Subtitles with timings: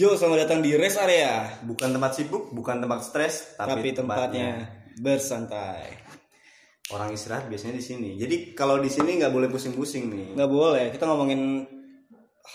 [0.00, 4.64] Yo, selamat datang di rest area, Bukan tempat sibuk, bukan tempat stres, tapi, tapi, tempatnya
[4.96, 5.92] bersantai.
[6.96, 8.10] orang istirahat biasanya di sini.
[8.16, 10.26] Jadi kalau di sini nggak boleh pusing-pusing nih.
[10.40, 11.68] Nggak boleh, kita ngomongin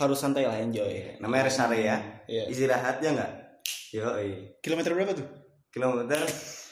[0.01, 1.21] harus santai lah, enjoy.
[1.21, 2.25] Namanya rest area.
[2.25, 2.49] Iya.
[2.49, 3.31] Istirahatnya nggak?
[3.93, 4.09] Yo,
[4.65, 5.27] Kilometer berapa tuh?
[5.69, 6.25] kilometer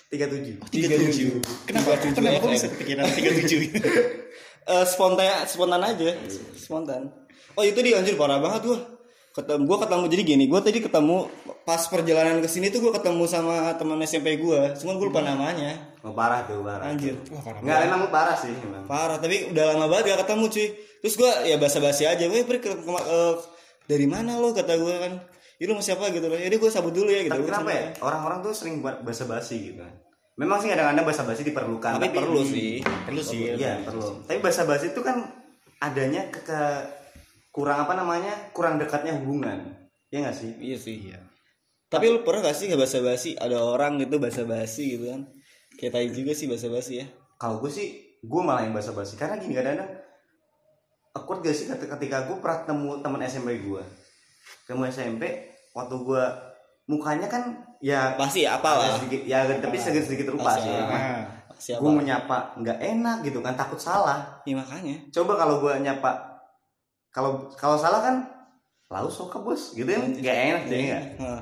[0.09, 1.70] 37 37.
[1.70, 2.02] Kenapa?
[2.02, 3.77] 37 Kenapa kok bisa kepikiran 37?
[4.63, 6.16] Eh, spontan, spontan aja,
[6.55, 7.12] spontan.
[7.59, 8.92] Oh itu dia anjir parah banget gua.
[9.34, 11.26] Ketemu, gua ketemu jadi gini, gua tadi ketemu
[11.66, 15.73] pas perjalanan ke sini tuh gua ketemu sama teman SMP gua, cuman gua lupa namanya.
[16.06, 16.94] Oh, parah tuh, parah.
[16.94, 17.18] Anjir.
[17.34, 18.86] Wah parah Nggak, emang parah sih emang.
[18.86, 20.68] Parah, tapi udah lama banget gak ketemu cuy.
[21.02, 23.34] Terus gua ya basa-basi aja, "Weh, Pri, ke- ke- eh,
[23.90, 25.26] dari mana lo?" kata gua kan.
[25.58, 26.38] "Ih, lu sama siapa gitu loh.
[26.38, 27.34] Jadi gua sabut dulu ya gitu.
[27.34, 27.86] Tapi kenapa ya?
[28.06, 29.81] Orang-orang tuh sering buat basa-basi gitu.
[30.38, 31.98] Memang sih kadang-kadang basa-basi diperlukan.
[31.98, 32.86] Tapi perlu sih.
[32.86, 33.58] Perlu sih.
[33.58, 34.30] Iya, perlu.
[34.30, 35.26] Tapi basa-basi itu kan
[35.81, 37.02] adanya ke, ke-
[37.53, 38.34] kurang apa namanya?
[38.49, 39.78] Kurang dekatnya hubungan.
[40.09, 40.52] Ya nggak sih?
[40.58, 40.97] Iya sih.
[41.08, 41.22] Iya.
[41.88, 43.38] Tapi lu pernah gak sih gak basa-basi?
[43.38, 45.30] Ada orang gitu basa-basi gitu kan.
[45.78, 47.08] Kayak tadi juga sih basa-basi ya.
[47.36, 47.88] kalau gue sih
[48.19, 49.89] gue malah yang basa-basi karena gini kadang-kadang
[51.13, 53.83] awkward gak sih ketika, ketika gue pernah ketemu teman SMP gue
[54.63, 55.23] ketemu SMP
[55.75, 56.23] waktu gue
[56.85, 57.44] mukanya kan
[57.78, 58.95] ya Pasti ya, apalah.
[58.95, 60.73] sedikit ya tapi sedikit sedikit rupa Pasti, sih.
[60.73, 61.19] Nah,
[61.53, 61.80] Siapa?
[61.83, 64.95] gue menyapa nggak enak gitu kan takut salah Ya makanya.
[65.11, 66.33] coba kalau gue nyapa
[67.14, 68.16] kalau kalau salah kan
[68.89, 69.72] lalu soka bos.
[69.72, 71.03] Gitu kan nggak enak jadi nggak?
[71.17, 71.39] Nah,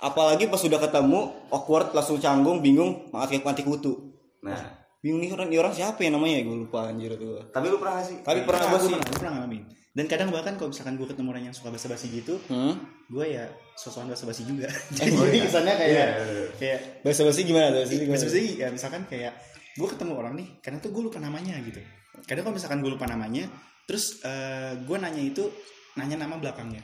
[0.00, 4.16] apalagi pas sudah ketemu awkward langsung canggung bingung mati mati kutu.
[4.40, 4.80] Nah.
[5.00, 7.40] Bingung nih orang orang siapa ya namanya gue lupa anjir tuh.
[7.48, 8.20] Tapi lu pernah sih?
[8.20, 8.92] Tapi pernah Pernah, gue sih.
[8.92, 9.62] pernah, pernah ngalamin.
[9.90, 12.74] Dan kadang bahkan kalau misalkan gue ketemu orang yang suka basa-basi gitu, hmm?
[13.08, 14.68] gue ya sosokan basa-basi juga.
[15.16, 15.44] Oh, Jadi iya.
[15.48, 16.06] kesannya kayak Iya.
[16.60, 17.80] kayak bahasa basi gimana tuh?
[17.88, 19.32] Basa-basi basa-basi ya misalkan kayak
[19.72, 21.80] gue ketemu orang nih, karena tuh gue lupa namanya gitu.
[22.28, 23.48] Kadang kalau misalkan gue lupa namanya,
[23.90, 25.50] terus eh, gue nanya itu
[25.98, 26.78] nanya nama belakangnya.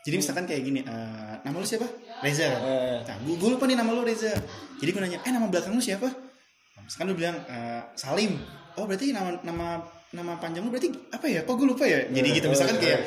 [0.00, 1.88] Jadi misalkan kayak gini, eh, nama lu siapa?
[2.20, 2.44] Reza.
[2.44, 3.00] Eh.
[3.04, 4.32] Nah, gue, gue lupa nih nama lu Reza.
[4.76, 6.08] Jadi gue nanya, eh nama belakang lu siapa?
[6.08, 8.36] Nah, Misalkan lu bilang eh, Salim.
[8.76, 9.80] Oh berarti nama nama
[10.10, 11.40] nama panjang lu berarti apa ya?
[11.44, 12.04] Kok gue lupa ya?
[12.08, 13.00] Jadi gitu misalkan kayak,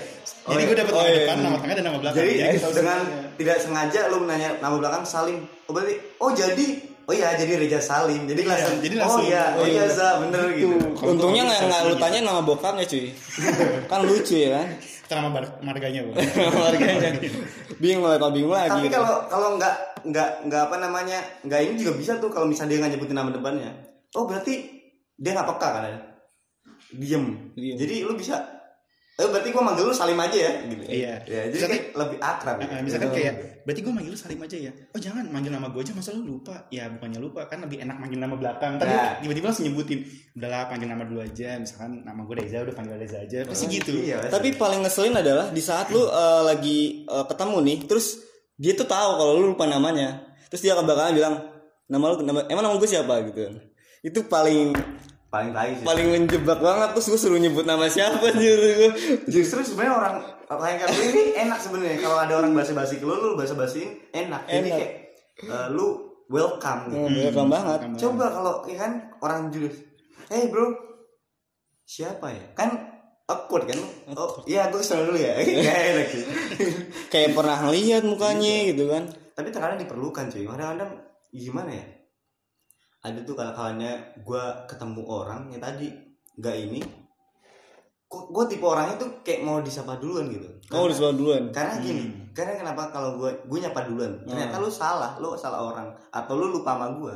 [0.44, 1.46] Oh, jadi gue dapet Oh, nama iya, depan, iya.
[1.46, 2.20] nama tengah dan nama belakang.
[2.20, 3.30] Jadi Jadi tahu dengan semuanya.
[3.38, 5.40] tidak sengaja lu nanya nama belakang Salim.
[5.66, 6.68] Oh berarti oh jadi
[7.04, 8.24] oh iya jadi Reza Salim.
[8.24, 9.86] Jadi Iya, langsung jadi oh langsung, iya oh oh iya iya.
[9.90, 10.76] Za bener gitu.
[11.04, 12.02] untungnya nggak nggak lu gitu.
[12.02, 13.06] tanya nama bokapnya cuy
[13.86, 14.68] kan lucu ya kan
[15.04, 16.12] Kita nama bar- marganya bu.
[16.56, 17.10] Keluarganya.
[17.76, 18.96] bingung lah kalau bingung lagi Tapi gitu.
[18.96, 22.80] kalau kalau nggak nggak nggak apa namanya nggak ini juga bisa tuh kalau misalnya dia
[22.80, 23.70] nggak nyebutin nama depannya.
[24.14, 24.54] Oh berarti
[25.14, 25.84] dia nggak peka kan?
[25.84, 25.98] ya?
[26.94, 27.24] Diem.
[27.52, 27.76] Diem.
[27.76, 28.40] Jadi lu bisa.
[29.14, 30.52] Eh berarti gua manggil lu Salim aja ya.
[30.66, 30.84] Gitu.
[30.84, 31.14] Iya.
[31.24, 32.56] Ya, jadi Misalkan- kayak lebih akrab.
[32.58, 32.74] Gitu.
[32.82, 35.96] misalkan kayak berarti gue manggil lu Salim aja ya oh jangan manggil nama gue aja
[35.96, 39.00] masa lu lupa ya bukannya lupa kan lebih enak manggil nama belakang Ntar Nah.
[39.16, 40.00] lu tiba-tiba langsung nyebutin
[40.34, 43.96] udahlah panggil nama dulu aja misalkan nama gue Reza udah panggil Reza aja pasti gitu
[43.96, 44.28] Iya.
[44.28, 48.20] tapi paling ngeselin adalah di saat lu eh, lagi eh, ketemu nih terus
[48.54, 51.36] dia tuh tahu kalau lu lupa namanya terus dia ke belakangnya bilang
[51.86, 53.48] nama lu nama, emang nama gue siapa gitu
[54.04, 54.76] itu paling
[55.34, 55.82] paling tai sih.
[55.82, 58.92] paling menjebak banget terus gue suruh nyebut nama siapa anjir gue
[59.26, 60.16] Justru sebenarnya orang
[60.54, 64.46] orang kayak ini enak sebenarnya kalau ada orang basa-basi ke lu lu basa-basiin enak.
[64.46, 64.78] Jadi Enak.
[64.78, 64.92] kayak
[65.50, 67.02] eh, lu welcome gitu.
[67.02, 68.92] hmm, welcome banget Coba kalau ya kan
[69.26, 69.74] orang jurus,
[70.30, 70.70] hey bro,
[71.82, 72.44] siapa ya?
[72.54, 72.70] Kan
[73.26, 73.82] awkward kan?
[74.14, 75.34] Oh iya gue ke sana dulu ya.
[75.42, 76.24] Gak enak sih.
[77.10, 80.46] kayak pernah ngeliat mukanya gitu kan Tapi terkadang diperlukan cuy.
[80.46, 80.92] Kadang-kadang
[81.34, 81.86] gimana ya?
[83.04, 85.92] Ada tuh kalau-kalanya gue ketemu orang yang tadi
[86.34, 86.80] nggak ini.
[88.06, 90.46] Kok gue tipe orangnya tuh kayak mau disapa duluan gitu.
[90.72, 94.70] oh udah sebut duluan Karena gini, karena kenapa kalau gue gue nyapa duluan, ternyata lu
[94.70, 97.16] salah, lu salah orang, atau lu lupa sama gue,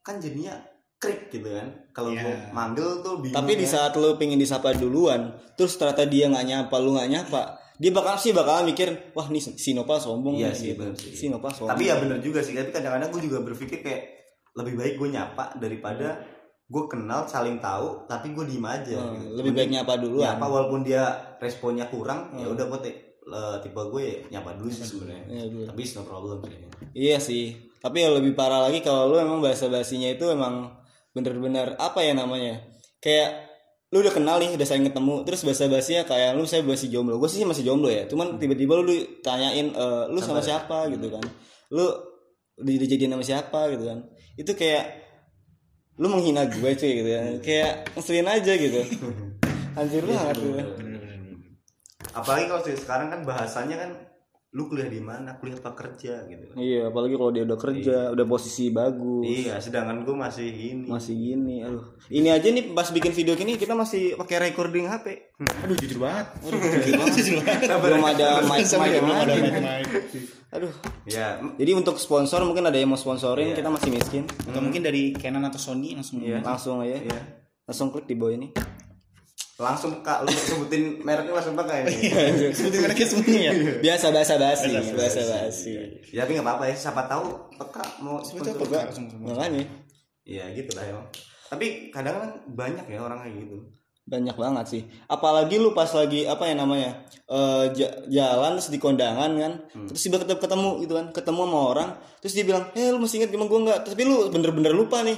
[0.00, 0.56] kan jadinya
[0.96, 1.68] krik gitu kan.
[1.92, 2.24] Kalau Iya.
[2.24, 3.36] gue manggil tuh bingung.
[3.36, 3.72] tapi di kan.
[3.78, 5.20] saat lu pengen disapa duluan
[5.52, 7.42] terus ternyata dia nggak nyapa lu nggak nyapa
[7.76, 10.86] dia bakal sih bakal mikir wah nih si Nopal sombong Iya nih," sih, gitu.
[10.96, 12.56] si Nopal sombong Tapi ya bener juga sih.
[12.56, 14.02] Tapi kadang-kadang gue juga berpikir kayak
[14.52, 16.20] lebih baik gue nyapa daripada
[16.72, 18.96] gue kenal saling tahu tapi gue diem aja.
[18.96, 19.36] Hmm, gitu.
[19.40, 21.04] lebih baik nyapa duluan Nyapa walaupun dia
[21.36, 22.80] responnya kurang, ya udah gue
[23.22, 25.46] le- tipe gue ya nyapa dulu sih sebenarnya.
[25.48, 25.64] Dulu.
[25.68, 26.56] Tapi no problem sih.
[26.92, 27.44] Iya sih,
[27.80, 30.72] tapi yang lebih parah lagi kalau lu emang bahasa basinya itu emang
[31.12, 32.60] bener-bener apa ya namanya?
[33.00, 33.52] Kayak
[33.92, 37.20] lu udah kenal nih, udah sering ketemu, terus bahasa basinya kayak lu saya masih jomblo,
[37.20, 41.20] gue sih masih jomblo ya, cuman tiba-tiba lu ditanyain eh, lu sama siapa gitu kan,
[41.68, 41.84] lu
[42.56, 44.00] dijadiin sama siapa gitu kan,
[44.36, 45.02] itu kayak
[46.00, 48.80] lu menghina gue cuy gitu kan, kayak ngeselin aja gitu,
[49.78, 50.52] anjir banget gitu.
[50.56, 51.38] Bener-bener.
[52.12, 53.90] Apalagi kalau sekarang kan bahasanya kan
[54.52, 58.26] lu kuliah di mana kuliah apa kerja gitu Iya, apalagi kalau dia udah kerja, udah
[58.26, 59.24] posisi bagus.
[59.24, 61.80] iya sedangkan gue masih ini Masih gini, aduh.
[62.06, 65.32] Ini aja nih pas bikin video gini kita masih pakai recording HP.
[65.40, 66.94] aduh jujur banget Aduh, jujur
[67.40, 67.64] banget.
[67.72, 69.88] Belum ada mic mic belum ada mic-mic.
[70.52, 70.72] Aduh.
[71.08, 73.56] ya Jadi untuk sponsor mungkin ada yang mau sponsorin, Iya.
[73.56, 74.28] kita masih miskin.
[74.28, 76.44] atau mungkin dari Canon atau Sony langsung Iya.
[76.44, 77.00] Langsung aja.
[77.00, 77.20] Iya.
[77.64, 78.52] Langsung klik di bawah ini.
[79.62, 81.86] Langsung kak lu sebutin mereknya langsung pakai
[82.50, 85.70] sebutin mereknya semuanya ya Biasa bahasa basi, Biasa basi.
[86.10, 87.24] ya tapi nggak apa-apa ya siapa tahu
[87.54, 88.58] peka mau sponsor.
[88.58, 88.90] peka.
[89.22, 89.62] Makanya
[90.22, 91.06] Iya gitu lah emang.
[91.48, 93.58] Tapi kadang kan banyak ya orang kayak gitu.
[94.02, 94.82] banyak banget sih.
[95.06, 97.06] Apalagi lu pas lagi apa ya namanya?
[97.70, 99.52] ja- jalan terus di kondangan kan.
[99.86, 101.88] Terus tiba ketemu ketemu gitu kan, ketemu sama orang,
[102.18, 105.14] terus dia bilang, "Eh, lu masih ingat sama gua enggak?" Tapi lu bener-bener lupa nih.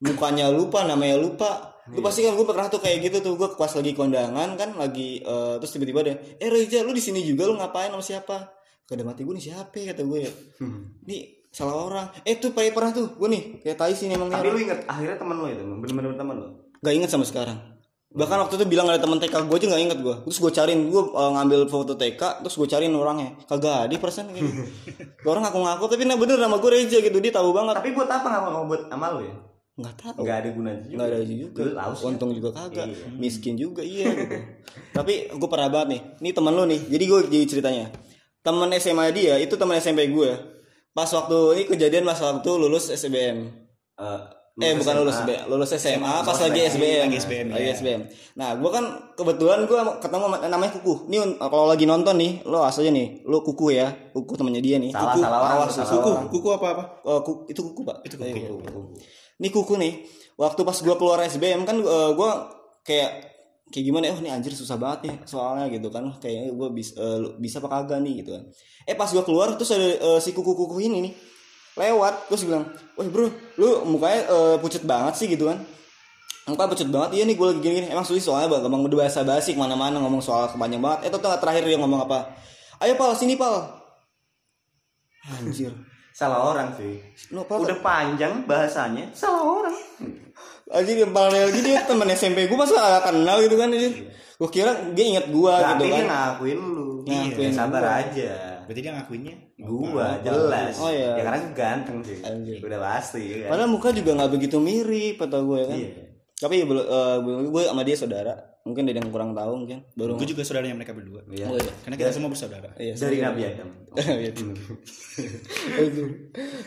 [0.00, 1.79] Mukanya lupa, namanya lupa.
[1.90, 5.20] Lu pasti kan gue pernah tuh kayak gitu tuh gue pas lagi kondangan kan lagi
[5.22, 8.36] eh, terus tiba-tiba dia, "Eh, Reza, lu di sini juga lu ngapain sama siapa?"
[8.90, 10.32] Kada mati gue nih siapa ya kata gue ya.
[11.06, 12.06] Nih salah orang.
[12.26, 15.14] Eh tuh kayak pernah tuh gue nih kayak tai sih emang Tapi lu inget akhirnya
[15.14, 16.48] temen lu itu bener-bener temen lu.
[16.82, 17.58] Gak inget sama sekarang.
[18.10, 20.16] Bahkan waktu itu bilang ada teman TK gue aja gak inget gue.
[20.26, 23.38] Terus gue cariin, gue uh, ngambil foto TK, terus gue cariin orangnya.
[23.46, 24.62] Kagak ada persen kayak gitu.
[25.30, 27.78] Orang ngaku-ngaku, tapi nah bener nama gue Reja gitu, dia tahu banget.
[27.78, 29.34] Tapi buat apa nggak mau buat amal lu ya?
[29.80, 30.20] Nggak tahu.
[30.20, 30.94] Nggak ada gunanya juga.
[30.94, 31.60] Nggak ada juga.
[31.90, 32.04] Sih.
[32.04, 32.86] Untung juga kagak.
[32.86, 33.06] Iya.
[33.12, 34.36] Miskin juga iya gitu.
[34.96, 36.00] tapi gue pernah banget nih.
[36.20, 36.80] Ini temen lu nih.
[36.86, 37.86] Jadi gue jadi ceritanya.
[38.40, 40.30] Temen SMA dia itu temen SMP gue.
[40.90, 43.48] Pas waktu ini kejadian pas waktu lulus SBM.
[43.96, 44.20] Eh,
[44.60, 45.00] Eh lulus bukan SMA.
[45.00, 47.00] lulus SBM, lulus SMA pas Lulus lagi SBM.
[47.00, 47.72] lagi SBM, Lagi ya.
[47.72, 48.00] SBM.
[48.34, 48.84] Nah, gua kan
[49.14, 50.94] kebetulan gua ketemu namanya Kuku.
[51.06, 53.88] Nih un- kalau lagi nonton nih, lo asal aja nih, lo Kuku ya.
[54.10, 54.90] Kuku temannya dia nih.
[54.90, 56.10] Salah, kuku, salah orang, awas, salah kuku.
[56.10, 56.26] orang.
[56.28, 57.96] kuku apa apa Eh, Kuku- itu Kuku, Pak.
[58.02, 58.50] Itu Kuku, Eh, ya.
[59.40, 60.04] Ini Kuku nih.
[60.36, 62.52] Waktu pas gua keluar SBM kan eh, gua
[62.84, 63.32] kayak
[63.70, 66.04] kayak gimana ya, oh ini anjir susah banget nih soalnya gitu kan.
[66.20, 66.92] Kayaknya gue bisa
[67.38, 68.42] bisa apa kagak nih gitu kan.
[68.84, 71.14] Eh pas gua keluar terus ada eh, si kuku kuku ini nih
[71.78, 72.66] lewat terus bilang
[72.98, 75.60] wah bro lu mukanya eh, pucet banget sih gitu kan.
[76.50, 77.88] Muka pucet banget iya nih gue lagi gini, gini.
[77.94, 81.06] emang sulit soalnya bang emang udah bahasa basi ke mana-mana ngomong soal kepanjang banget.
[81.06, 82.34] Eh tuh terakhir dia ngomong apa?
[82.82, 83.70] Ayo pal sini pal.
[85.30, 85.70] Anjir
[86.20, 87.00] Salah orang sih.
[87.32, 89.08] Udah panjang bahasanya.
[89.10, 89.76] Salah orang.
[90.70, 94.48] anjir yang paling lagi dia temen SMP gue masa gak kenal gitu kan anjir gue
[94.48, 96.88] kira dia inget gue gitu Berarti dia kan ngakuin lu.
[97.02, 97.98] Ngakuin Ya, sabar gua.
[97.98, 98.32] aja.
[98.62, 100.74] berarti dia ngakuinnya Gua jelas.
[100.78, 101.16] Oh, iya.
[101.16, 102.16] Ya karena gua ganteng sih.
[102.22, 102.56] Anjir.
[102.60, 103.48] Udah pasti kan.
[103.50, 105.90] padahal muka juga nggak begitu mirip kata gue kan Iya.
[106.36, 106.84] tapi belum
[107.48, 109.80] gue sama dia saudara mungkin ada yang kurang tahu mungkin.
[109.96, 111.24] Baru gue juga saudaranya mereka berdua.
[111.32, 111.48] Iya.
[111.48, 111.72] Oh, iya.
[111.80, 112.68] karena kita semua bersaudara.
[112.76, 113.32] Iya, Dari saudara.
[113.32, 113.68] Nabi Adam.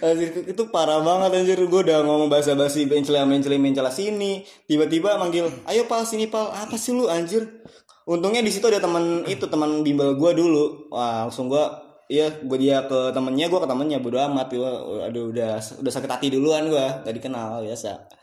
[0.04, 1.62] Anjir, itu, itu parah banget anjir.
[1.69, 4.42] Gue udah ngomong bahasa basi mencela mencela mencela sini.
[4.66, 6.50] Tiba-tiba manggil ayo pal sini pal.
[6.50, 7.62] Apa sih lu anjir?
[8.04, 10.89] Untungnya di situ ada teman itu teman bimbel gue dulu.
[10.89, 11.62] Wah langsung gue
[12.10, 14.50] iya gue dia ke temennya gue ke temennya bodo amat.
[14.50, 14.72] Gue
[15.07, 18.23] aduh udah udah sakit hati duluan gue gak dikenal biasa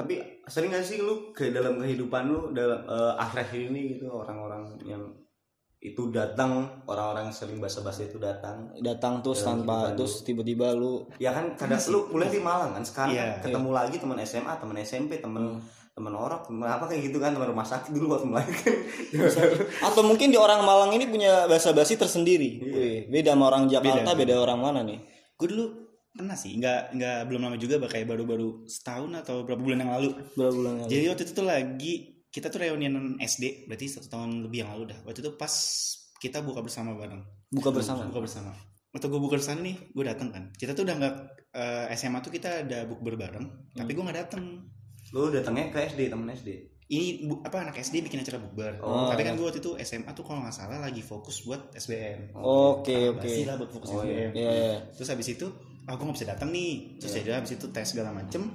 [0.00, 0.14] Tapi
[0.48, 5.04] sering gak sih lu ke dalam kehidupan lu dalam eh, akhir ini gitu orang-orang yang
[5.80, 8.68] itu datang orang-orang yang sering basa-basi itu datang.
[8.84, 12.84] Datang terus Dalam tanpa terus tiba-tiba lu ya kan kadang lu kuliah di Malang kan
[12.84, 15.56] sekarang Iya, kan ketemu lagi teman SMA teman SMP teman
[15.96, 18.76] teman orang apa kayak gitu kan teman rumah sakit dulu waktu melahirkan
[19.88, 24.12] atau mungkin di orang Malang ini punya bahasa basi tersendiri Wih, beda sama orang Jakarta
[24.12, 25.00] beda, orang mana nih?
[25.40, 25.64] Gue dulu
[26.10, 30.10] pernah sih nggak nggak belum lama juga kayak baru-baru setahun atau berapa bulan yang lalu.
[30.34, 30.88] Berapa bulan lalu?
[30.88, 31.92] Jadi waktu itu tuh lagi
[32.28, 34.98] kita tuh reunian SD berarti satu tahun lebih yang lalu dah.
[35.02, 35.52] Waktu itu pas
[36.16, 37.22] kita buka bersama bareng.
[37.48, 38.06] Buka bersama?
[38.06, 38.52] Buka bersama.
[38.90, 40.44] Waktu gue buka bersama nih gue datang kan.
[40.52, 41.14] Kita tuh udah nggak
[41.50, 44.66] eh, SMA tuh kita ada bukber bareng tapi gue nggak datang
[45.10, 46.48] lu datangnya ke SD temen SD
[46.86, 48.78] ini bu- apa anak SD bikin acara bukber.
[48.78, 52.34] Oh, tapi kan gue waktu itu SMA tuh kalau nggak salah lagi fokus buat SBM
[52.34, 53.18] oke oke.
[53.20, 54.74] Basi lah buat fokus Oh, SBM Iya, iya.
[54.90, 55.46] terus habis itu
[55.94, 56.96] aku nggak bisa datang nih.
[57.02, 58.46] Terus ya udah habis itu tes segala macem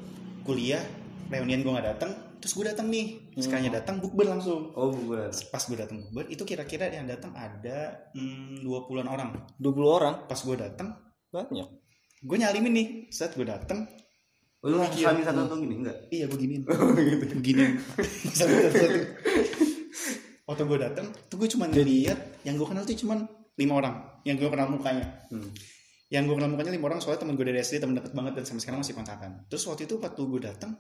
[0.46, 0.84] kuliah
[1.28, 3.18] reunian gue nggak datang terus gue datang nih.
[3.42, 4.70] Sekalinya datang bukber langsung.
[4.78, 9.30] Oh bukan pas gue datang bukber itu kira-kira yang datang ada hmm, 20-an orang.
[9.58, 10.16] 20 orang?
[10.30, 10.94] Pas gue datang
[11.34, 11.70] banyak.
[12.26, 12.88] gue nyalimin nih.
[13.10, 13.90] Saat gue datang.
[14.66, 15.76] Oh, lu langsung salamin satu satu gini?
[15.78, 15.98] Enggak?
[16.10, 16.62] Iya gue giniin.
[17.42, 17.64] Begini
[18.38, 19.00] satu-satu.
[20.46, 23.26] Waktu gue datang tuh gue cuma ngeliat yang gue kenal tuh cuma
[23.58, 25.06] lima orang yang gue kenal mukanya.
[25.34, 25.50] Hmm.
[26.16, 28.44] Yang gue kenal mukanya lima orang soalnya temen gue dari SD temen deket banget dan
[28.48, 30.72] sampai sekarang masih kontakan terus waktu itu waktu gue datang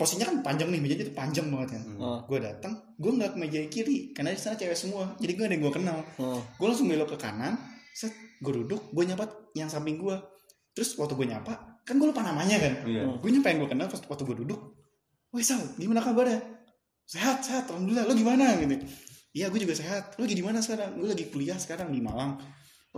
[0.00, 2.20] posisinya kan panjang nih mejanya tuh panjang banget kan oh.
[2.24, 5.54] gue datang gue nggak ke meja kiri karena di sana cewek semua jadi gue ada
[5.54, 6.40] yang gue kenal oh.
[6.40, 7.60] gue langsung belok ke kanan
[7.92, 10.16] set gue duduk gue nyapa yang samping gue
[10.72, 13.86] terus waktu gue nyapa kan gue lupa namanya kan iya gue nyapa yang gue kenal
[13.92, 14.60] pas waktu gue duduk
[15.28, 16.40] Woi Sal, gimana kabarnya?
[17.04, 18.08] Sehat, sehat, alhamdulillah.
[18.08, 18.80] Lo gimana gitu?
[19.36, 22.40] iya gue juga sehat lu lagi di mana sekarang gue lagi kuliah sekarang di Malang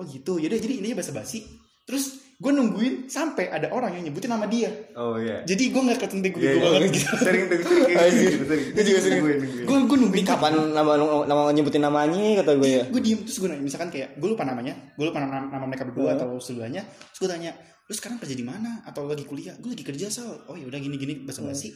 [0.01, 0.41] oh gitu.
[0.41, 1.45] Jadi jadi intinya basa basi
[1.85, 4.73] terus gue nungguin sampai ada orang yang nyebutin nama dia.
[4.97, 5.45] Oh iya.
[5.45, 6.63] Jadi gue nggak ketentik gue Iya, iya.
[6.65, 7.13] banget gitu.
[7.21, 9.21] Sering tuh sering gitu Gue juga sering.
[9.21, 9.65] Nungguin, nungguin.
[9.69, 10.21] gue gue nungguin.
[10.23, 10.93] Ini kapan nama
[11.29, 12.83] nama nyebutin namanya kata gue ya.
[12.89, 14.73] gue diem terus gue nanya misalkan kayak gue lupa namanya.
[14.97, 16.17] Gue lupa nama, nama mereka berdua Hmm.
[16.17, 16.81] atau sebelahnya
[17.13, 18.81] terus gue tanya lu sekarang kerja di mana?
[18.89, 19.53] Atau lagi kuliah?
[19.61, 20.49] Gue lagi kerja sal.
[20.49, 21.69] Oh ya udah gini gini basa basi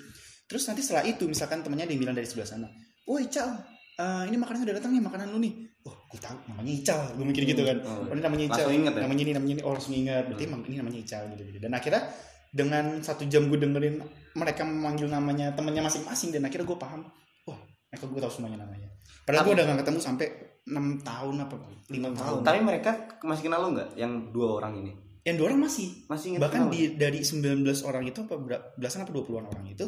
[0.44, 2.68] terus nanti setelah itu misalkan temennya yang bilang dari sebelah sana
[3.08, 3.48] woi Ical
[3.96, 5.52] eh, ini makanan udah datang nih makanan lu nih
[6.20, 7.00] tahu namanya Ical.
[7.16, 7.78] Gue mikir gitu kan?
[7.82, 8.10] Oh.
[8.10, 8.68] oh ini namanya Ical.
[8.70, 9.00] inget ya?
[9.04, 9.62] namanya ini namanya ini.
[9.62, 10.24] Oh langsung ingat.
[10.30, 12.02] Berarti emang ini namanya Ical gitu gitu dan akhirnya
[12.54, 13.98] dengan satu jam gue dengerin
[14.38, 17.00] mereka memanggil namanya temennya masing-masing dan akhirnya gue paham.
[17.46, 17.58] Wah
[17.90, 18.88] mereka gue tahu semuanya namanya.
[19.24, 20.26] Padahal gue udah gak ketemu sampai
[20.64, 21.54] enam tahun apa
[21.92, 22.40] lima tahun.
[22.44, 22.90] Tapi mereka
[23.24, 24.92] masih kenal lo nggak yang dua orang ini?
[25.24, 25.88] Yang dua orang masih.
[26.08, 28.34] Masih ingat bahkan di dari 19 orang itu apa
[28.76, 29.86] belasan apa 20-an orang itu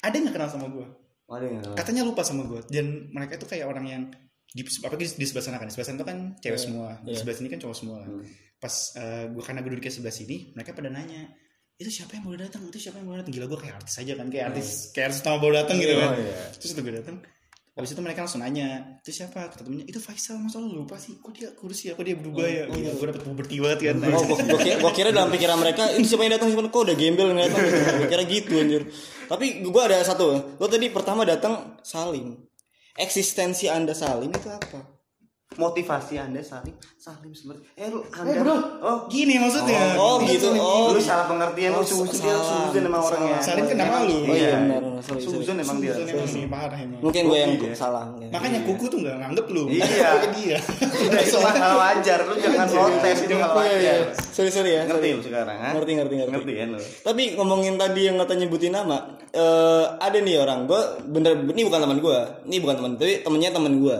[0.00, 0.86] ada yang gak kenal sama gue
[1.30, 4.02] Oh, ada yang katanya lupa sama gue dan mereka itu kayak orang yang
[4.50, 6.88] di apa di, di sebelah sana kan di sebelah sana itu kan cewek Iya, semua
[7.00, 7.18] di iya.
[7.18, 8.26] sebelah sini kan cowok semua kan Hmm.
[8.58, 8.74] pas
[9.30, 11.22] gue karena gue duduknya sebelah sini mereka pada nanya
[11.76, 14.12] itu siapa yang baru datang itu siapa yang baru datang gila gue kayak artis aja
[14.12, 16.36] kan kayak artis kayak artis utama baru datang gitu Oh, kan iya.
[16.52, 17.18] terus itu gue datang
[17.70, 19.46] Habis itu mereka langsung nanya Itu siapa?
[19.46, 21.94] Kata temennya Itu Faisal Masa lu lupa sih Kok dia kurus ya?
[21.94, 22.66] Kok dia berubah ya?
[22.66, 25.56] Oh, Gila, gue dapet puberti banget kan Oh, gua, gua, kira, gua kira dalam pikiran
[25.56, 27.62] mereka ini siapa yang datang siapa kok udah gembel yang datang.
[27.96, 28.82] Gua kira gitu anjir.
[29.24, 30.26] Tapi gua ada satu.
[30.58, 32.49] Lo tadi pertama datang Salim.
[32.96, 35.00] Eksistensi Anda Salim itu apa?
[35.50, 38.54] motivasi anda saling saling sebenarnya eh lu anda Eh, bro.
[38.86, 40.54] oh Gini maksudnya Oh, gitu.
[40.54, 40.94] Oh.
[40.94, 42.70] lu salah pengertian Oh, lu suzon dia salah.
[42.70, 44.14] suzon sama orangnya Salim nama lu.
[44.22, 44.56] Oh iya Iya.
[44.62, 44.80] benar.
[45.02, 47.74] Sorry, suzon emang dia Suzon parah emang Mungkin gue yang Iya.
[47.74, 48.14] salah.
[48.14, 50.22] Makanya kuku tuh gak nganggep lu Iya.
[50.38, 50.58] Dia
[51.02, 53.94] Udah hal wajar lu jangan protes itu hal Iya, iya.
[53.98, 53.98] wajar
[54.30, 54.82] Sorry sorry ya.
[54.86, 55.56] ngerti lu sekarang?
[55.74, 56.30] Ngerti ngerti ngerti.
[56.30, 60.80] ngerti kan lu Tapi ngomongin tadi yang kata nyebutin nama, eh ada nih orang, gue
[61.06, 62.18] bener ini bukan teman gue,
[62.50, 63.98] ini bukan teman, tapi temennya teman gue.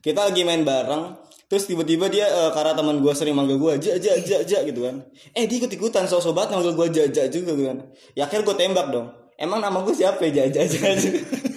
[0.00, 3.98] Kita lagi main bareng, terus tiba-tiba dia eh, karena teman gue sering manggil gue ja
[3.98, 5.02] ja ja ja gitu kan.
[5.34, 7.78] Eh dia ikut ikutan so sobat manggil gue ja ja juga gitu kan.
[8.14, 9.10] Ya akhirnya gue tembak dong.
[9.34, 10.94] Emang nama gue siapa ya ja ja ja.
[10.94, 11.10] ja.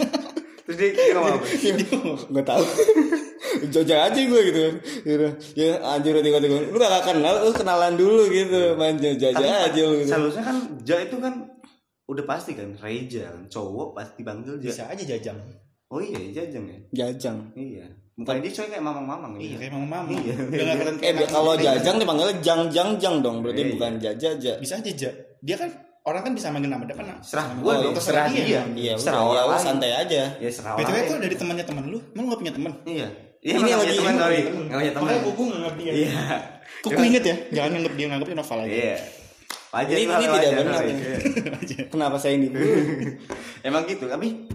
[0.66, 1.46] terus dia ngomong apa
[2.34, 2.66] gue tahu.
[3.74, 4.76] Joja aja gue gitu kan.
[5.06, 5.28] Gitu.
[5.62, 8.74] Ya anjir tiba-tiba lu gak kenal, lu kenalan dulu gitu.
[8.74, 10.10] Main jaja tapi aja lu gitu.
[10.10, 11.53] seharusnya kan ja itu kan
[12.06, 15.38] udah pasti kan Reja kan cowok pasti panggil ja Bisa aja jajang.
[15.88, 16.80] Oh iya jajang ya?
[16.92, 17.38] Jajang.
[17.54, 17.86] iya.
[18.14, 19.58] Mukanya dia coy kayak mamang-mamang Iya ya.
[19.60, 20.36] kayak mama mama Iya.
[20.38, 24.30] Udah gak kelihatan Eh kalau jajang dipanggilnya jang jang jang dong, berarti Iya, bukan jaja
[24.36, 24.54] ja.
[24.58, 25.12] Bisa aja ja.
[25.40, 25.70] Dia kan
[26.04, 27.08] Orang kan bisa manggil nama depan.
[27.24, 27.80] Serah belakang.
[27.82, 28.62] dong Terserah serah dia.
[28.70, 29.64] Iya, serah orang ya, lain.
[29.64, 30.22] santai aja.
[30.36, 31.98] ya serah BTW orang itu dari temannya temen lu.
[32.12, 32.72] Emang lu gak punya temen?
[32.84, 33.08] iya.
[33.40, 34.64] Iya Ini nggak lagi- teman ini sorry Temen.
[34.64, 35.04] nggak punya teman.
[35.06, 35.92] Makanya gue nganggap dia.
[35.96, 36.22] Iya.
[36.80, 37.36] Kuku inget ya?
[37.54, 38.72] Jangan nganggap dia Nganggapnya novel aja.
[38.74, 38.98] Iya
[39.74, 40.94] wajar Ini- ini tidak benar, ya.
[40.94, 41.84] Iya.
[41.92, 42.48] Kenapa saya ini?
[43.68, 44.46] emang gitu tapi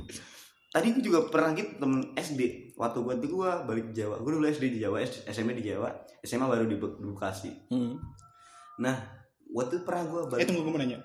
[0.69, 2.41] tadi gue juga pernah gitu temen SD
[2.75, 5.91] waktu gue tuh gue balik ke Jawa gue dulu SD di Jawa SMP di Jawa
[6.21, 7.97] SMA baru di, Be- di Bekasi Hmm.
[8.79, 8.95] nah
[9.49, 11.01] waktu pernah gue Eh balik tunggu gue mau nanya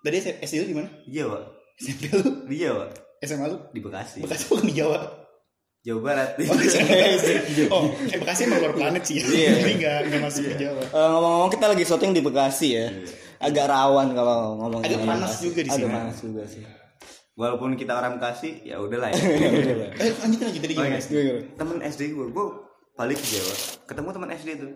[0.00, 0.88] Tadi SD lu di mana?
[1.00, 1.38] di Jawa
[1.76, 2.44] SMP lu?
[2.44, 2.84] di Jawa
[3.20, 3.56] SMA lu?
[3.70, 4.98] di Bekasi Bekasi bukan di Jawa
[5.80, 6.30] Jawa Barat
[7.70, 9.24] Oh, eh Bekasi emang luar planet sih ya.
[9.24, 9.50] Iya.
[9.56, 10.82] Jadi nggak nggak masuk ke Jawa.
[10.84, 12.86] Eh, ngomong-ngomong kita lagi syuting di Bekasi ya.
[13.40, 15.80] Agak rawan kalau ngomong Agak panas juga di sini.
[15.80, 16.64] Agak panas juga sih.
[17.32, 19.16] walaupun kita orang Bekasi ya udahlah ya
[19.56, 19.90] Udah lah.
[19.96, 21.00] Eh lanjutin aja tadi Oh, gimana?
[21.00, 21.40] Gimana?
[21.54, 22.46] temen SD gue gue
[22.92, 23.54] balik ke Jawa
[23.86, 24.70] ketemu teman SD tuh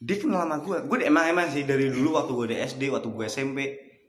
[0.00, 3.08] dia kenal sama gue gue emang emang sih dari dulu waktu gue di SD waktu
[3.08, 3.58] gue SMP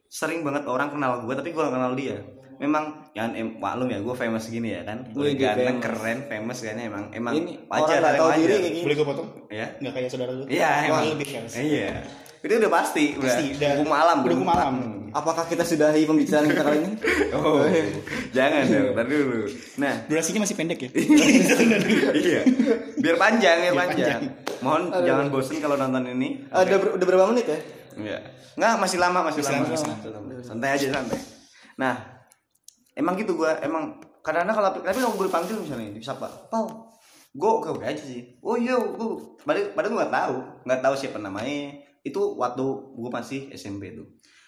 [0.07, 2.17] sering banget orang kenal gue tapi gue gak kenal dia
[2.57, 5.83] memang yang em, maklum ya gue famous gini ya kan gue ganteng famous.
[5.83, 8.81] keren famous kan emang emang Ini wajar orang hal tahu diri kayak gini.
[8.81, 9.29] Boleh gue potong?
[9.51, 10.43] ya Nggak kayak saudara lu?
[10.47, 11.53] iya emang lebih famous.
[11.55, 11.89] iya
[12.41, 14.73] itu udah pasti udah Pasti, udah- hukum alam udah hukum alam.
[15.11, 16.91] Apakah kita sudahi pembicaraan kita kali ini?
[17.35, 17.67] oh
[18.31, 19.43] jangan dong tadi dulu
[19.77, 20.89] nah Durasinya masih pendek ya?
[22.23, 22.41] iya
[22.95, 24.07] biar panjang ya Biar panjang.
[24.17, 24.21] panjang.
[24.59, 27.59] mohon jangan bosen kalau nonton ini Ada ber- udah berapa menit ya?
[27.93, 28.17] Iya.
[28.53, 29.63] Nggak, masih lama, masih, Masih lama.
[29.63, 30.31] lama, masih Masih lama.
[30.41, 31.19] Santai aja, santai.
[31.73, 31.95] Nah,
[32.93, 33.83] emang gitu gua, emang
[34.21, 36.91] kadang-kadang kalau tapi kalau gue dipanggil misalnya disapa, "Pau."
[37.31, 38.39] Gue oke oke aja sih.
[38.39, 39.07] Oh iya, gue
[39.41, 41.80] padahal padahal gue nggak tahu, nggak tahu siapa namanya.
[42.01, 42.65] Itu waktu
[42.97, 44.07] gue masih SMP tuh.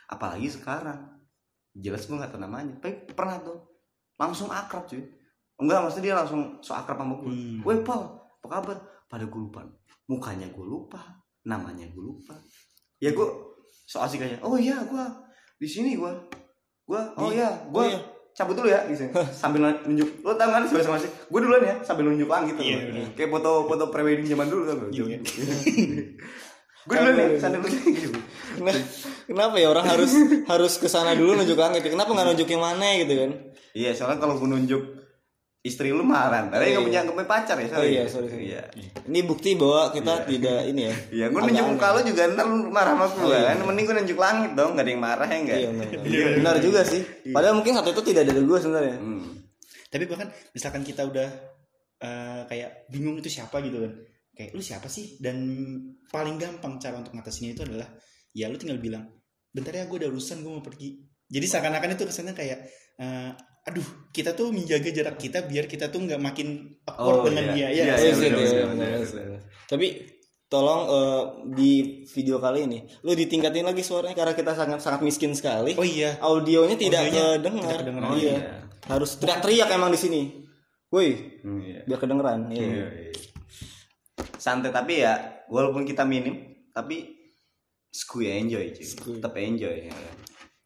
[0.09, 1.13] Apalagi sekarang.
[1.73, 2.77] Jelas gue nggak tahu namanya.
[2.81, 3.61] Tapi pernah tuh
[4.17, 5.01] langsung akrab cuy.
[5.57, 7.29] Enggak, maksudnya dia langsung so akrab sama gue.
[7.29, 7.59] Hmm.
[7.65, 8.77] Weh, Pau, apa kabar?
[9.05, 9.61] Pada gue lupa.
[10.09, 10.99] Mukanya gue lupa,
[11.43, 12.35] namanya gue lupa
[13.03, 13.27] ya gue
[13.83, 15.05] so asik aja oh iya gue
[15.59, 16.11] di sini gue
[16.87, 17.99] gue oh iya gue oh iya.
[18.31, 19.11] cabut dulu ya gitu
[19.43, 22.63] sambil nunjuk lo tau kan sebelah sama sih gue duluan ya sambil nunjuk langit tuh
[22.63, 23.11] Iya, bener.
[23.11, 25.19] kayak foto foto prewedding zaman dulu kan Iya.
[26.83, 28.19] gue ya sambil nunjuk gitu
[28.53, 28.79] Kenapa,
[29.25, 30.11] kenapa ya orang harus
[30.45, 31.81] harus ke sana dulu nunjuk langit?
[31.81, 33.31] Kenapa nggak nunjuk yang mana gitu kan?
[33.73, 34.83] iya soalnya kalau gue nunjuk
[35.59, 36.83] istri lu marah tapi Oh, nggak iya.
[36.83, 38.51] punya nggak punya pacar ya Oh iya, sorry, sorry.
[38.51, 38.61] iya
[39.03, 40.95] Ini bukti bahwa kita tidak ini ya.
[41.09, 43.47] Iya, gue nunjuk muka lu juga ntar lu marah sama gue Oh, iya.
[43.49, 43.57] kan.
[43.63, 45.57] Mending gue nunjuk langit dong, gak ada yang marah ya enggak?
[45.57, 45.87] Iya, benar.
[46.37, 47.01] Benar juga sih.
[47.31, 48.95] Padahal mungkin satu itu tidak dari gue sebenarnya.
[48.99, 49.23] Hmm.
[49.87, 51.29] tapi bahkan misalkan kita udah
[51.99, 53.93] eh, kayak bingung itu siapa gitu kan
[54.33, 55.37] kayak lu siapa sih dan
[56.07, 57.85] paling gampang cara untuk ngatasinnya itu adalah
[58.31, 59.05] ya lu tinggal bilang
[59.47, 60.97] bentar ya gue ada urusan gue mau pergi
[61.29, 62.59] jadi seakan-akan itu kesannya kayak
[62.97, 63.31] eh,
[63.63, 67.67] aduh kita tuh menjaga jarak kita biar kita tuh nggak makin Oh, awkward dengan iya.
[67.71, 69.39] dia ya Iya, nggak Iya, iya.
[69.65, 69.87] Tapi
[70.45, 71.21] tolong eh,
[71.53, 71.71] di
[72.05, 75.73] video kali ini lu ditingkatin lagi suaranya karena kita sangat sangat miskin sekali.
[75.73, 77.77] oh iya Audionya tidak Audionya kedengar.
[77.79, 77.93] tidak.
[78.03, 78.33] Oh, iya.
[78.33, 78.41] iya.
[78.83, 80.21] Harus teriak-teriak emang di sini.
[80.89, 81.81] Woi, Hmm, iya.
[81.85, 82.51] biar kedengeran.
[82.51, 82.61] Iya.
[82.61, 83.11] Iya, iya.
[84.37, 87.13] Santai tapi ya, walaupun kita minim, tapi
[87.89, 88.85] skuy enjoy cuy.
[88.85, 89.89] Tetap enjoy.
[89.89, 89.93] Ya.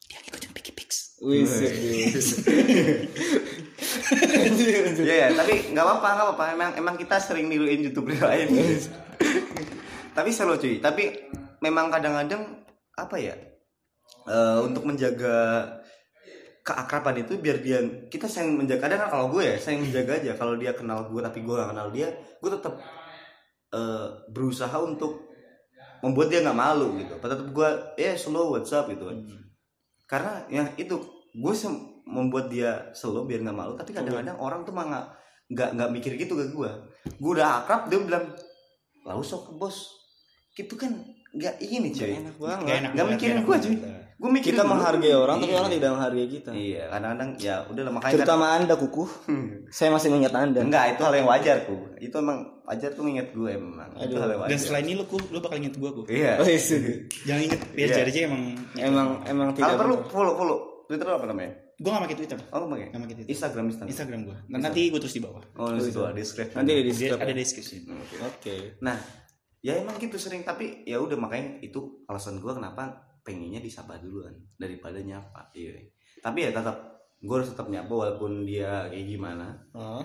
[0.07, 0.71] dia ngikutin Picky
[1.17, 1.43] Wih,
[5.03, 6.45] Iya, ya, tapi nggak apa-apa, nggak apa-apa.
[6.55, 8.47] Emang emang kita sering niruin youtuber lain.
[10.17, 10.79] tapi seru cuy.
[10.79, 11.27] Tapi
[11.59, 12.63] memang kadang-kadang
[12.95, 13.35] apa ya?
[14.27, 15.35] eh, untuk menjaga
[16.67, 17.79] keakraban itu biar dia
[18.11, 21.39] kita sayang menjaga kadang kalau gue ya sayang menjaga aja kalau dia kenal gue tapi
[21.39, 22.75] gue gak kenal dia gue tetap
[23.73, 25.27] eh, berusaha untuk
[26.03, 27.17] membuat dia nggak malu gitu.
[27.17, 28.87] Tetap gue ya slow what's up?
[28.91, 29.07] gitu.
[29.07, 29.25] Kan
[30.07, 30.95] karena ya itu
[31.35, 31.53] gue
[32.07, 35.05] membuat dia slow biar nggak malu tapi kadang-kadang orang tuh mah nggak
[35.51, 36.71] nggak nggak mikir gitu ke gue
[37.19, 38.31] gue udah akrab dia bilang
[39.07, 39.95] lalu sok bos.
[40.55, 40.91] Gitu kan
[41.31, 42.11] nggak ini cuy.
[42.19, 42.65] Enak banget.
[42.67, 44.06] Gak enak banget, mikirin gak enak gua, banget.
[44.17, 44.71] Gue mikir Kita dulu.
[44.73, 45.59] menghargai orang tapi Iya.
[45.59, 46.49] orang tidak menghargai kita.
[46.51, 49.03] iya kadang-kadang ya udah lah makanya Terutama Anda kuku.
[49.69, 50.59] Saya masih mengingat Anda.
[50.59, 54.17] enggak itu hal yang wajar ku itu emang wajar tuh nginget gue emang itu Aduh.
[54.17, 56.43] hal yang wajar dan setelah ini lu ku- lu bakal inget gua ku iya Oh,
[56.43, 56.57] iya.
[56.57, 56.81] sih.
[57.23, 57.85] jangan inget Iya.
[57.93, 58.41] biar aja emang
[58.75, 60.09] emang emang kalau tidak perlu benar.
[60.09, 63.31] follow follow twitter apa namanya gua gak pakai Twitter oh pakai Nggak pakai Twitter.
[63.31, 66.57] instagram instagram Instagram gua Nah, nanti gua terus di bawah oh di situ ada description
[66.57, 67.21] Nanti ada di Dia description.
[67.21, 68.15] ada deskripsi Oke.
[68.25, 68.55] Oke.
[68.79, 68.97] Nah,
[69.59, 74.31] ya emang gitu sering tapi ya udah makanya itu alasan gue kenapa pengennya disapa duluan
[74.55, 75.51] daripada nyapa.
[75.51, 75.83] Iya.
[76.23, 79.51] Tapi ya tetap gue harus tetap nyapa walaupun dia kayak gimana.
[79.75, 79.99] Oh.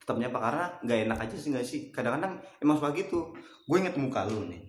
[0.00, 1.80] Tetap nyapa karena nggak enak aja sih nggak sih.
[1.92, 3.36] Kadang-kadang emang suka gitu.
[3.68, 4.64] Gue inget muka lu nih.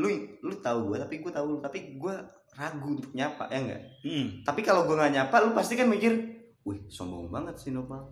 [0.00, 0.08] Lu
[0.40, 2.14] lu tahu gue tapi gue tahu lu tapi gue
[2.56, 3.82] ragu untuk nyapa ya enggak.
[4.08, 4.26] hmm.
[4.48, 6.16] Tapi kalau gue nggak nyapa lu pasti kan mikir,
[6.64, 8.08] wih sombong banget sih Nopal.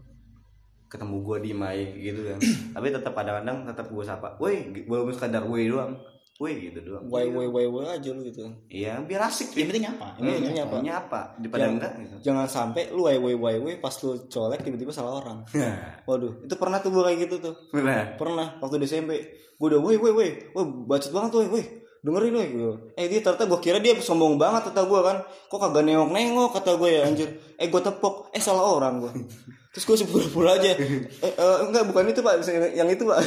[0.93, 2.39] Ketemu gue di mai gitu kan.
[2.77, 4.37] Tapi tetap kadang-kadang tetap gue sapa.
[4.37, 5.97] Woi, walaupun sekadar woi doang.
[6.41, 7.05] Woi gitu doang.
[7.07, 8.43] Wai wai wai wai aja lu gitu.
[8.67, 9.65] Iya, biar asik yang sih.
[9.69, 10.77] penting apa Yang penting nyapa.
[10.81, 11.21] nyapa.
[11.37, 12.15] daripada Jangan- enggak gitu.
[12.25, 15.39] Jangan sampai lu wai wai wai wai pas lu colek tiba-tiba salah orang.
[16.09, 17.55] Waduh, itu pernah tuh gue kayak gitu tuh.
[17.71, 18.15] Benar.
[18.21, 19.13] Pernah waktu di SMP.
[19.55, 20.29] Gue udah woi woi woi.
[20.51, 21.65] Wah, bacot banget tuh, woi.
[22.03, 22.71] Dengerin woi gitu.
[22.93, 25.17] Eh dia ternyata gue kira dia sombong banget kata gue kan.
[25.47, 27.29] Kok kagak nengok-nengok kata gue ya anjir.
[27.55, 28.35] Eh gue tepok.
[28.35, 29.13] Eh salah orang gue.
[29.73, 30.77] Terus gue sepura-pura aja.
[31.25, 32.45] Eh, eh, enggak bukan itu pak.
[32.77, 33.19] Yang itu pak.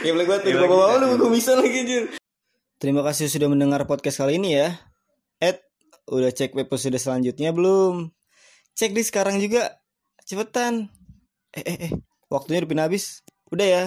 [0.00, 0.48] ya boleh tuh.
[0.48, 1.20] Ya, Bawa-bawa lagi.
[1.20, 2.02] lu bisa lagi anjir.
[2.80, 4.72] Terima kasih sudah mendengar podcast kali ini ya.
[5.40, 5.60] Ed,
[6.08, 8.08] udah cek episode selanjutnya belum?
[8.72, 9.76] Cek di sekarang juga.
[10.24, 10.88] Cepetan.
[11.52, 11.92] Eh, eh, eh.
[12.32, 13.20] Waktunya udah habis.
[13.52, 13.84] Udah ya.